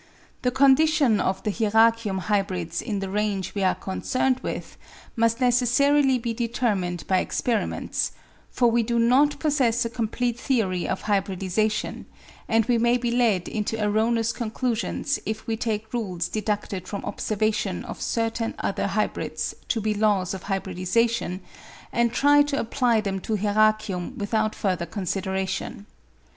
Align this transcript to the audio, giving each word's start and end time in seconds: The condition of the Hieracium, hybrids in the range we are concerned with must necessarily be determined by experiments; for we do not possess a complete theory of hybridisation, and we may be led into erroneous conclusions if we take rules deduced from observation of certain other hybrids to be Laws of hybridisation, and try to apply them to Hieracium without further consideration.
The 0.41 0.49
condition 0.49 1.19
of 1.19 1.43
the 1.43 1.51
Hieracium, 1.51 2.21
hybrids 2.21 2.81
in 2.81 3.01
the 3.01 3.09
range 3.11 3.53
we 3.53 3.61
are 3.63 3.75
concerned 3.75 4.39
with 4.39 4.75
must 5.15 5.39
necessarily 5.39 6.17
be 6.17 6.33
determined 6.33 7.05
by 7.05 7.19
experiments; 7.19 8.11
for 8.49 8.71
we 8.71 8.81
do 8.81 8.97
not 8.97 9.37
possess 9.37 9.85
a 9.85 9.91
complete 9.91 10.39
theory 10.39 10.87
of 10.89 11.03
hybridisation, 11.03 12.05
and 12.47 12.65
we 12.65 12.79
may 12.79 12.97
be 12.97 13.11
led 13.11 13.47
into 13.47 13.79
erroneous 13.79 14.33
conclusions 14.33 15.19
if 15.23 15.45
we 15.45 15.55
take 15.55 15.93
rules 15.93 16.27
deduced 16.29 16.87
from 16.87 17.05
observation 17.05 17.85
of 17.85 18.01
certain 18.01 18.55
other 18.57 18.87
hybrids 18.87 19.53
to 19.67 19.79
be 19.79 19.93
Laws 19.93 20.33
of 20.33 20.45
hybridisation, 20.45 21.41
and 21.93 22.11
try 22.11 22.41
to 22.41 22.59
apply 22.59 23.01
them 23.01 23.19
to 23.19 23.35
Hieracium 23.37 24.17
without 24.17 24.55
further 24.55 24.87
consideration. 24.87 25.85